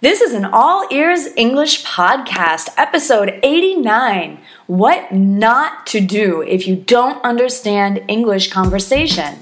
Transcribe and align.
This 0.00 0.20
is 0.20 0.32
an 0.32 0.44
all 0.44 0.86
ears 0.92 1.26
English 1.36 1.84
podcast, 1.84 2.68
episode 2.76 3.40
89 3.42 4.38
What 4.68 5.10
Not 5.10 5.88
to 5.88 6.00
Do 6.00 6.40
If 6.42 6.68
You 6.68 6.76
Don't 6.76 7.20
Understand 7.24 8.04
English 8.06 8.52
Conversation. 8.52 9.36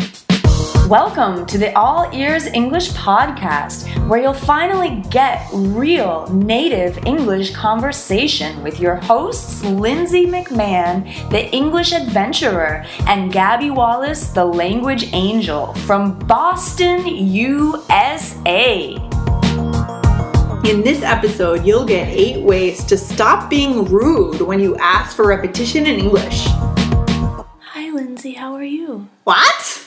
Welcome 0.88 1.44
to 1.44 1.58
the 1.58 1.76
All 1.76 2.10
Ears 2.16 2.46
English 2.46 2.88
podcast, 2.92 4.08
where 4.08 4.22
you'll 4.22 4.32
finally 4.32 5.04
get 5.10 5.46
real 5.52 6.26
native 6.32 7.04
English 7.04 7.54
conversation 7.54 8.62
with 8.62 8.80
your 8.80 8.94
hosts, 8.94 9.62
Lindsay 9.62 10.24
McMahon, 10.24 11.04
the 11.28 11.54
English 11.54 11.92
adventurer, 11.92 12.86
and 13.06 13.30
Gabby 13.30 13.68
Wallace, 13.68 14.28
the 14.28 14.46
language 14.46 15.12
angel 15.12 15.74
from 15.74 16.18
Boston, 16.20 17.06
USA. 17.06 19.05
In 20.66 20.82
this 20.82 21.02
episode, 21.02 21.64
you'll 21.64 21.84
get 21.86 22.08
eight 22.08 22.42
ways 22.42 22.84
to 22.86 22.96
stop 22.98 23.48
being 23.48 23.84
rude 23.84 24.40
when 24.40 24.58
you 24.58 24.76
ask 24.78 25.14
for 25.14 25.24
repetition 25.26 25.86
in 25.86 26.00
English. 26.00 26.44
Hi, 26.48 27.90
Lindsay, 27.92 28.32
how 28.32 28.52
are 28.54 28.64
you? 28.64 29.08
What? 29.22 29.86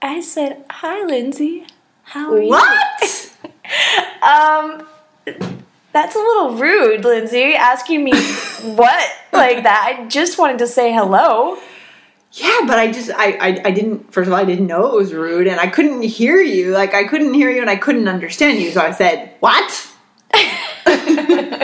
I 0.00 0.20
said, 0.20 0.64
Hi, 0.70 1.04
Lindsay, 1.04 1.66
how 2.04 2.32
are 2.32 2.40
What? 2.42 3.02
you? 3.02 3.50
What? 4.22 4.22
um, 4.22 4.86
that's 5.92 6.14
a 6.14 6.18
little 6.18 6.54
rude, 6.54 7.04
Lindsay, 7.04 7.54
asking 7.54 8.04
me 8.04 8.12
what 8.76 9.10
like 9.32 9.64
that. 9.64 9.96
I 9.98 10.06
just 10.06 10.38
wanted 10.38 10.58
to 10.58 10.68
say 10.68 10.92
hello. 10.92 11.58
yeah, 12.34 12.60
but 12.68 12.78
I 12.78 12.92
just 12.92 13.10
I, 13.10 13.32
I 13.32 13.60
I 13.64 13.70
didn't 13.72 14.12
first 14.12 14.28
of 14.28 14.32
all 14.32 14.38
I 14.38 14.44
didn't 14.44 14.68
know 14.68 14.86
it 14.86 14.94
was 14.94 15.12
rude 15.12 15.48
and 15.48 15.58
I 15.58 15.66
couldn't 15.66 16.02
hear 16.02 16.40
you. 16.40 16.70
Like 16.70 16.94
I 16.94 17.02
couldn't 17.04 17.34
hear 17.34 17.50
you 17.50 17.60
and 17.62 17.68
I 17.70 17.74
couldn't 17.76 18.06
understand 18.06 18.60
you. 18.60 18.70
So 18.70 18.80
I 18.80 18.92
said, 18.92 19.32
What? 19.40 19.88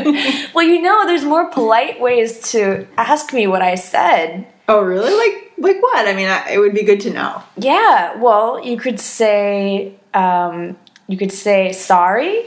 Well, 0.55 0.65
you 0.67 0.81
know, 0.81 1.07
there's 1.07 1.25
more 1.25 1.51
polite 1.51 2.01
ways 2.01 2.39
to 2.53 2.87
ask 2.97 3.33
me 3.33 3.47
what 3.47 3.63
I 3.63 3.75
said. 3.75 4.47
Oh 4.69 4.81
really? 4.83 5.13
Like 5.15 5.53
like 5.59 5.83
what? 5.83 6.09
I 6.09 6.15
mean 6.15 6.29
I, 6.29 6.51
it 6.51 6.59
would 6.59 6.75
be 6.75 6.83
good 6.83 7.01
to 7.03 7.11
know. 7.11 7.43
Yeah, 7.57 8.17
well, 8.17 8.65
you 8.65 8.77
could 8.77 8.99
say, 9.01 9.95
um, 10.15 10.77
you 11.09 11.17
could 11.17 11.33
say 11.33 11.73
sorry. 11.73 12.45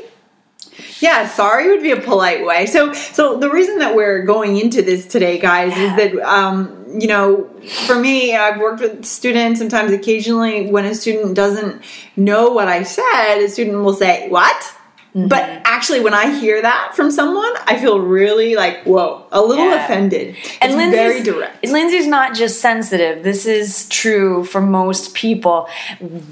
Yeah, 1.02 1.28
sorry 1.28 1.70
would 1.70 1.82
be 1.84 1.92
a 1.92 2.00
polite 2.00 2.46
way. 2.46 2.66
So, 2.66 2.94
so 2.94 3.38
the 3.38 3.50
reason 3.50 3.80
that 3.80 3.96
we're 3.96 4.24
going 4.24 4.58
into 4.58 4.82
this 4.82 5.06
today, 5.08 5.38
guys, 5.38 5.74
Yeah. 5.76 5.98
is 5.98 6.14
that 6.14 6.22
um, 6.28 6.76
you 7.00 7.08
know, 7.08 7.50
for 7.86 7.96
me, 8.00 8.36
I've 8.36 8.60
worked 8.60 8.82
with 8.82 9.06
students. 9.06 9.60
Sometimes, 9.60 9.92
occasionally, 9.92 10.72
when 10.72 10.86
a 10.86 10.96
student 10.96 11.36
doesn't 11.36 11.82
know 12.16 12.50
what 12.52 12.68
I 12.68 12.84
said, 12.84 13.38
a 13.40 13.48
student 13.50 13.84
will 13.84 13.94
say, 13.94 14.28
"What?" 14.30 14.74
Mm-hmm. 15.16 15.28
But 15.28 15.42
actually, 15.66 16.02
when 16.02 16.14
I 16.14 16.38
hear 16.40 16.62
that 16.62 16.92
from 16.96 17.10
someone, 17.10 17.52
I 17.66 17.80
feel 17.80 18.00
really 18.00 18.56
like, 18.56 18.84
"Whoa!" 18.84 19.26
A 19.32 19.42
little 19.42 19.66
Yeah. 19.66 19.84
offended. 19.86 20.36
And 20.62 20.72
it's 20.72 20.76
Lindsay's, 20.78 21.00
very 21.00 21.24
direct. 21.24 21.66
Lindsay's 21.66 22.06
not 22.08 22.36
just 22.36 22.62
sensitive. 22.62 23.24
This 23.24 23.46
is 23.48 23.90
true 23.90 24.44
for 24.44 24.62
most 24.62 25.16
people. 25.16 25.68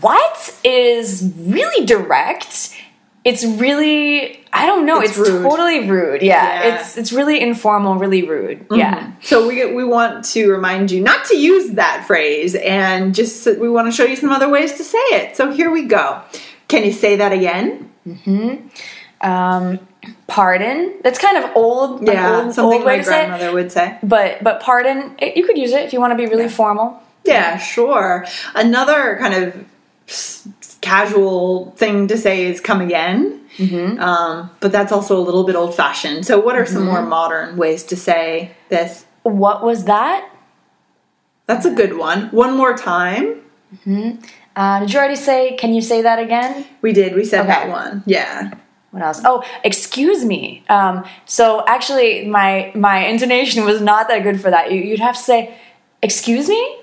What 0.01 0.55
is 0.63 1.31
really 1.37 1.85
direct? 1.85 2.75
It's 3.25 3.43
really 3.43 4.45
I 4.53 4.65
don't 4.65 4.85
know. 4.85 5.01
It's 5.01 5.17
It's, 5.17 5.29
rude. 5.29 5.43
totally 5.43 5.89
rude. 5.89 6.21
Yeah. 6.21 6.35
Yeah. 6.35 6.61
Mm-hmm. 6.61 6.77
It's 6.77 6.97
it's 6.97 7.11
really 7.11 7.41
informal, 7.41 7.95
really 7.95 8.23
rude. 8.23 8.65
Yeah. 8.71 9.11
So 9.21 9.47
we 9.47 9.65
we 9.73 9.83
want 9.83 10.23
to 10.33 10.49
remind 10.51 10.91
you 10.91 11.01
not 11.01 11.25
to 11.25 11.35
use 11.35 11.71
that 11.71 12.05
phrase, 12.07 12.53
and 12.55 13.13
just 13.15 13.45
we 13.59 13.69
want 13.69 13.87
to 13.87 13.91
show 13.91 14.05
you 14.05 14.15
some 14.15 14.29
other 14.31 14.47
ways 14.49 14.73
to 14.73 14.83
say 14.83 15.05
it. 15.19 15.35
So 15.35 15.51
here 15.51 15.71
we 15.71 15.83
go. 15.85 16.21
Can 16.67 16.83
you 16.85 16.91
say 16.91 17.15
that 17.17 17.31
again? 17.33 17.89
Um, 19.21 19.79
pardon. 20.27 20.93
That's 21.03 21.17
kind 21.19 21.37
of 21.43 21.55
old. 21.55 22.05
Yeah, 22.07 22.41
old, 22.43 22.53
something 22.53 22.77
old 22.79 22.85
my 22.85 22.97
to 22.97 23.03
say 23.03 23.23
it. 23.23 23.27
grandmother 23.27 23.53
would 23.53 23.71
say. 23.71 23.97
But 24.03 24.43
but 24.43 24.59
pardon. 24.61 25.15
it- 25.19 25.35
You 25.37 25.45
could 25.45 25.57
use 25.57 25.71
it 25.73 25.83
if 25.85 25.93
you 25.93 25.99
want 25.99 26.11
to 26.11 26.17
be 26.17 26.27
really 26.27 26.49
formal. 26.49 27.01
Yeah, 27.25 27.57
sure. 27.57 28.25
Another 28.55 29.17
kind 29.19 29.33
of 29.33 29.65
casual 30.81 31.71
thing 31.77 32.07
to 32.07 32.17
say 32.17 32.45
is 32.45 32.61
"come 32.61 32.79
again," 32.81 33.41
Mm-hmm. 33.57 33.99
um, 33.99 34.51
but 34.59 34.71
that's 34.71 34.91
also 34.91 35.17
a 35.17 35.23
little 35.27 35.43
bit 35.43 35.55
old-fashioned. 35.55 36.25
So, 36.25 36.39
what 36.39 36.55
are 36.55 36.65
some 36.65 36.85
more 36.85 37.01
modern 37.01 37.57
ways 37.57 37.83
to 37.85 37.95
say 37.95 38.51
this? 38.69 39.05
What 39.23 39.63
was 39.63 39.85
that? 39.85 40.29
That's 41.47 41.65
a 41.65 41.71
good 41.71 41.97
one. 41.97 42.27
One 42.29 42.55
more 42.55 42.77
time. 42.77 43.41
Uh, 44.57 44.79
did 44.79 44.91
you 44.91 44.97
already 44.97 45.15
say? 45.15 45.55
Can 45.55 45.75
you 45.75 45.81
say 45.81 46.01
that 46.01 46.17
again? 46.17 46.65
We 46.81 46.91
did. 46.91 47.13
We 47.13 47.23
said 47.23 47.47
that 47.47 47.69
one. 47.69 48.01
Yeah. 48.07 48.55
What 48.89 49.03
else? 49.03 49.21
Oh, 49.23 49.43
excuse 49.63 50.25
me. 50.25 50.63
Um, 50.67 51.05
so 51.25 51.63
actually, 51.67 52.25
my 52.25 52.71
my 52.73 53.05
intonation 53.05 53.65
was 53.65 53.81
not 53.81 54.07
that 54.07 54.23
good 54.23 54.41
for 54.41 54.49
that. 54.49 54.71
You, 54.71 54.81
you'd 54.81 54.99
have 54.99 55.15
to 55.15 55.21
say, 55.21 55.55
"Excuse 56.01 56.49
me." 56.49 56.79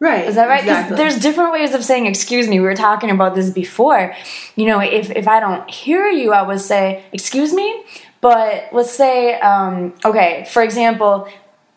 Right. 0.00 0.26
Is 0.28 0.34
that 0.34 0.48
right? 0.48 0.60
Exactly. 0.60 0.96
there's 0.96 1.18
different 1.18 1.52
ways 1.52 1.72
of 1.72 1.82
saying 1.82 2.04
"excuse 2.04 2.46
me." 2.46 2.60
We 2.60 2.66
were 2.66 2.74
talking 2.74 3.10
about 3.10 3.34
this 3.34 3.48
before. 3.48 4.14
You 4.56 4.66
know, 4.66 4.80
if 4.80 5.10
if 5.10 5.26
I 5.26 5.40
don't 5.40 5.68
hear 5.70 6.10
you, 6.10 6.34
I 6.34 6.42
would 6.42 6.60
say 6.60 7.04
"excuse 7.12 7.54
me." 7.54 7.84
But 8.20 8.68
let's 8.72 8.92
say, 8.92 9.40
um, 9.40 9.94
okay, 10.04 10.46
for 10.52 10.62
example, 10.62 11.26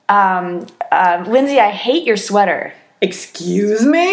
um, 0.10 0.68
uh, 0.92 1.24
Lindsay, 1.26 1.60
I 1.60 1.72
hate 1.72 2.04
your 2.04 2.18
sweater. 2.18 2.74
Excuse 3.10 3.86
me. 3.86 4.10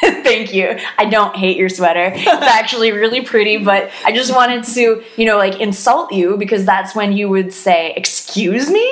Thank 0.00 0.54
you. 0.54 0.78
I 0.96 1.04
don't 1.06 1.34
hate 1.36 1.56
your 1.56 1.68
sweater. 1.68 2.12
It's 2.16 2.26
actually 2.60 2.92
really 2.92 3.22
pretty, 3.22 3.56
but 3.58 3.90
I 4.04 4.12
just 4.12 4.32
wanted 4.34 4.62
to, 4.76 5.02
you 5.16 5.26
know, 5.26 5.36
like 5.36 5.60
insult 5.60 6.12
you 6.12 6.36
because 6.36 6.64
that's 6.64 6.94
when 6.94 7.12
you 7.12 7.28
would 7.28 7.52
say, 7.52 7.92
"Excuse 7.96 8.70
me," 8.70 8.88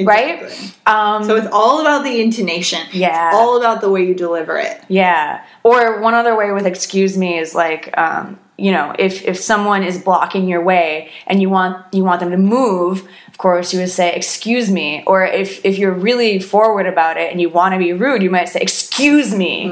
right? 0.00 0.42
Exactly. 0.42 0.70
Um, 0.86 1.24
So 1.24 1.36
it's 1.36 1.48
all 1.52 1.80
about 1.82 2.02
the 2.02 2.20
intonation. 2.20 2.80
Yeah. 2.92 3.28
It's 3.28 3.36
all 3.36 3.58
about 3.58 3.80
the 3.82 3.90
way 3.90 4.02
you 4.06 4.14
deliver 4.14 4.56
it. 4.58 4.80
yeah. 4.88 5.44
Or 5.64 6.00
one 6.00 6.14
other 6.14 6.34
way 6.36 6.50
with 6.52 6.66
"excuse 6.66 7.16
me" 7.16 7.38
is 7.38 7.54
like, 7.54 7.84
um, 7.98 8.38
you 8.58 8.72
know, 8.72 8.92
if 8.98 9.24
if 9.24 9.38
someone 9.38 9.82
is 9.84 9.98
blocking 10.02 10.48
your 10.48 10.62
way 10.62 11.10
and 11.28 11.40
you 11.40 11.48
want 11.48 11.76
you 11.94 12.02
want 12.04 12.18
them 12.20 12.30
to 12.32 12.36
move, 12.36 13.08
of 13.28 13.38
course 13.38 13.72
you 13.72 13.78
would 13.78 13.88
say, 13.90 14.12
"Excuse 14.14 14.68
me." 14.68 15.04
Or 15.06 15.24
if 15.24 15.64
if 15.64 15.78
you're 15.78 15.92
really 15.92 16.40
forward 16.40 16.86
about 16.86 17.16
it 17.16 17.30
and 17.30 17.40
you 17.40 17.48
want 17.48 17.74
to 17.74 17.78
be 17.78 17.92
rude, 17.92 18.20
you 18.22 18.30
might 18.30 18.48
say, 18.48 18.58
"Excuse 18.60 19.32
me." 19.32 19.68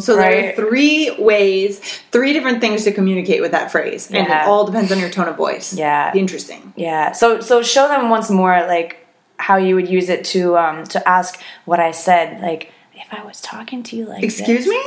So 0.00 0.14
there 0.14 0.50
are 0.50 0.52
three 0.56 1.10
ways, 1.18 1.80
three 2.12 2.32
different 2.34 2.60
things 2.60 2.84
to 2.84 2.92
communicate 2.92 3.40
with 3.40 3.52
that 3.52 3.72
phrase, 3.72 4.08
and 4.10 4.26
Yeah. 4.28 4.44
it 4.44 4.48
all 4.48 4.64
depends 4.66 4.92
on 4.92 4.98
your 4.98 5.10
tone 5.10 5.28
of 5.28 5.36
voice. 5.36 5.72
Yeah. 5.72 6.12
Interesting. 6.14 6.74
Yeah. 6.76 7.12
So 7.12 7.40
so 7.40 7.62
show 7.62 7.88
them 7.88 8.10
once 8.10 8.28
more 8.30 8.62
like 8.68 9.06
how 9.38 9.56
you 9.56 9.74
would 9.76 9.88
use 9.88 10.08
it 10.10 10.24
to 10.26 10.58
um 10.58 10.84
to 10.84 10.98
ask 11.08 11.40
what 11.64 11.80
I 11.80 11.92
said. 11.92 12.42
Like 12.42 12.72
if 12.94 13.06
I 13.10 13.24
was 13.24 13.40
talking 13.40 13.82
to 13.84 13.96
you 13.96 14.04
like 14.04 14.22
Excuse 14.22 14.66
this- 14.66 14.68
me. 14.68 14.82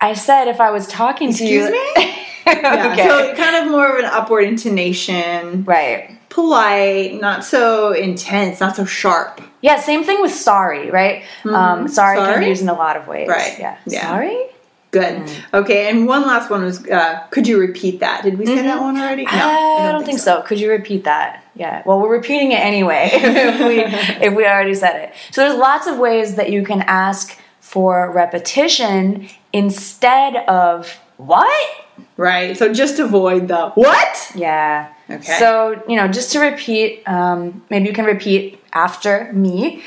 I 0.00 0.14
said 0.14 0.48
if 0.48 0.60
I 0.60 0.70
was 0.70 0.86
talking 0.86 1.32
to 1.32 1.44
you 1.44 1.66
Excuse 1.66 2.06
me. 2.06 2.14
Yeah, 2.46 2.92
okay. 2.92 3.06
So 3.06 3.34
kind 3.34 3.56
of 3.56 3.70
more 3.70 3.86
of 3.90 3.98
an 3.98 4.06
upward 4.06 4.44
intonation, 4.44 5.64
right. 5.64 6.18
polite, 6.30 7.20
not 7.20 7.44
so 7.44 7.92
intense, 7.92 8.58
not 8.58 8.74
so 8.74 8.86
sharp. 8.86 9.42
Yeah, 9.60 9.78
same 9.78 10.02
thing 10.02 10.22
with 10.22 10.32
sorry, 10.32 10.90
right? 10.90 11.24
Um 11.44 11.88
sorry, 11.88 12.16
can 12.16 12.40
be 12.40 12.46
used 12.46 12.62
in 12.62 12.70
a 12.70 12.74
lot 12.74 12.96
of 12.96 13.06
ways. 13.06 13.28
Right. 13.28 13.58
Yeah. 13.58 13.76
Yeah. 13.86 14.00
Sorry? 14.00 14.46
Good. 14.92 15.16
Mm. 15.20 15.44
Okay, 15.60 15.90
and 15.90 16.06
one 16.06 16.22
last 16.22 16.48
one 16.48 16.64
was, 16.64 16.86
uh, 16.88 17.18
could 17.30 17.46
you 17.46 17.60
repeat 17.60 18.00
that? 18.00 18.22
Did 18.24 18.38
we 18.38 18.46
say 18.46 18.62
that 18.62 18.80
one 18.80 18.96
already? 18.96 19.24
No, 19.24 19.30
Mm-hmm. 19.30 19.86
I, 19.86 19.92
don't 19.92 20.06
think 20.06 20.18
so. 20.18 20.40
Could 20.42 20.58
you 20.58 20.70
repeat 20.70 21.04
that? 21.04 21.44
Yeah. 21.54 21.82
Well, 21.84 22.00
we're 22.00 22.16
repeating 22.16 22.52
it 22.52 22.60
anyway 22.60 23.10
if 23.12 23.58
we 23.60 23.80
if 24.26 24.34
we 24.34 24.46
already 24.46 24.74
said 24.74 24.96
it. 24.96 25.14
So 25.32 25.42
there's 25.42 25.58
lots 25.58 25.86
of 25.86 25.98
ways 25.98 26.36
that 26.36 26.50
you 26.50 26.64
can 26.64 26.80
ask 26.80 27.38
for 27.60 28.10
repetition 28.12 29.28
instead 29.52 30.36
of 30.48 30.98
what? 31.16 31.68
Right. 32.16 32.56
So 32.56 32.72
just 32.72 32.98
avoid 32.98 33.48
the 33.48 33.70
what? 33.70 34.32
Yeah. 34.34 34.92
Okay. 35.10 35.38
So, 35.38 35.82
you 35.88 35.96
know, 35.96 36.08
just 36.08 36.32
to 36.32 36.40
repeat, 36.40 37.02
um, 37.08 37.64
maybe 37.70 37.86
you 37.86 37.92
can 37.94 38.04
repeat 38.04 38.62
after 38.72 39.32
me. 39.32 39.82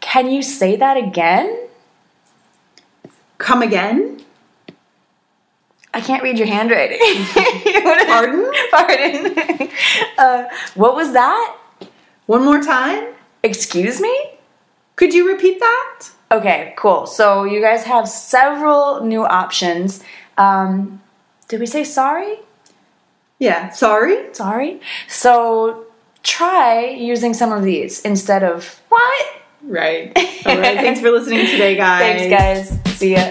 Can 0.00 0.30
you 0.30 0.42
say 0.42 0.76
that 0.76 0.96
again? 0.96 1.68
Come 3.38 3.62
again? 3.62 4.20
I 5.94 6.00
can't 6.00 6.22
read 6.22 6.38
your 6.38 6.46
handwriting. 6.46 6.98
Pardon? 8.06 8.52
Pardon. 8.70 9.70
uh, 10.18 10.44
what 10.74 10.94
was 10.94 11.12
that? 11.14 11.56
One 12.26 12.44
more 12.44 12.62
time? 12.62 13.14
Excuse 13.42 14.00
me? 14.00 14.30
Could 14.96 15.14
you 15.14 15.26
repeat 15.26 15.58
that? 15.58 16.08
Okay, 16.30 16.74
cool. 16.76 17.06
So 17.06 17.44
you 17.44 17.60
guys 17.60 17.84
have 17.84 18.08
several 18.08 19.04
new 19.04 19.24
options. 19.24 20.02
Um, 20.36 21.00
did 21.48 21.60
we 21.60 21.66
say 21.66 21.84
sorry? 21.84 22.38
Yeah. 23.38 23.70
Sorry. 23.70 24.34
Sorry. 24.34 24.80
So 25.08 25.86
try 26.22 26.86
using 26.88 27.32
some 27.34 27.52
of 27.52 27.62
these 27.62 28.00
instead 28.00 28.42
of 28.42 28.80
what? 28.88 29.26
Right. 29.62 30.12
All 30.46 30.58
right. 30.58 30.76
Thanks 30.78 31.00
for 31.00 31.10
listening 31.10 31.46
today, 31.46 31.76
guys. 31.86 32.28
Thanks, 32.28 32.80
guys. 32.82 32.96
See 32.98 33.14
ya. 33.14 33.30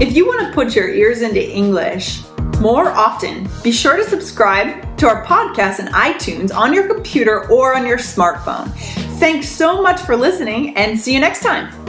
If 0.00 0.16
you 0.16 0.26
want 0.26 0.46
to 0.46 0.54
put 0.54 0.74
your 0.74 0.88
ears 0.88 1.22
into 1.22 1.44
English 1.44 2.22
more 2.60 2.90
often, 2.90 3.48
be 3.62 3.72
sure 3.72 3.96
to 3.96 4.04
subscribe 4.04 4.96
to 4.98 5.08
our 5.08 5.24
podcast 5.24 5.80
in 5.80 5.86
iTunes 5.86 6.54
on 6.54 6.72
your 6.72 6.86
computer 6.86 7.50
or 7.50 7.74
on 7.74 7.86
your 7.86 7.98
smartphone. 7.98 8.70
Thanks 9.18 9.48
so 9.48 9.82
much 9.82 10.00
for 10.00 10.16
listening 10.16 10.76
and 10.76 10.98
see 10.98 11.12
you 11.12 11.20
next 11.20 11.42
time. 11.42 11.81